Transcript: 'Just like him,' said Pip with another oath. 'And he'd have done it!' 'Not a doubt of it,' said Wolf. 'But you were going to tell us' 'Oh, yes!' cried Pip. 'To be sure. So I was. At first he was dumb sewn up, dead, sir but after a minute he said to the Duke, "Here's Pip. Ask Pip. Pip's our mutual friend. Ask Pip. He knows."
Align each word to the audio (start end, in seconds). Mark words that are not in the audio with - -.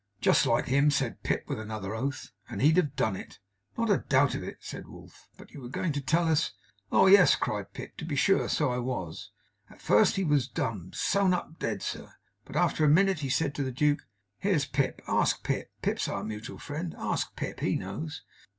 'Just 0.19 0.47
like 0.47 0.65
him,' 0.65 0.89
said 0.89 1.21
Pip 1.21 1.43
with 1.47 1.59
another 1.59 1.93
oath. 1.93 2.31
'And 2.49 2.59
he'd 2.59 2.77
have 2.77 2.95
done 2.95 3.15
it!' 3.15 3.37
'Not 3.77 3.91
a 3.91 3.99
doubt 3.99 4.33
of 4.33 4.41
it,' 4.41 4.57
said 4.59 4.87
Wolf. 4.87 5.27
'But 5.37 5.51
you 5.51 5.61
were 5.61 5.69
going 5.69 5.91
to 5.91 6.01
tell 6.01 6.27
us' 6.27 6.53
'Oh, 6.91 7.05
yes!' 7.05 7.35
cried 7.35 7.71
Pip. 7.73 7.95
'To 7.97 8.05
be 8.05 8.15
sure. 8.15 8.49
So 8.49 8.71
I 8.71 8.79
was. 8.79 9.29
At 9.69 9.79
first 9.79 10.15
he 10.15 10.23
was 10.23 10.47
dumb 10.47 10.91
sewn 10.91 11.35
up, 11.35 11.59
dead, 11.59 11.83
sir 11.83 12.15
but 12.45 12.55
after 12.55 12.83
a 12.83 12.89
minute 12.89 13.19
he 13.19 13.29
said 13.29 13.53
to 13.53 13.63
the 13.63 13.71
Duke, 13.71 14.07
"Here's 14.39 14.65
Pip. 14.65 15.03
Ask 15.07 15.43
Pip. 15.43 15.69
Pip's 15.83 16.07
our 16.07 16.23
mutual 16.23 16.57
friend. 16.57 16.95
Ask 16.97 17.35
Pip. 17.35 17.59
He 17.59 17.75
knows." 17.75 18.23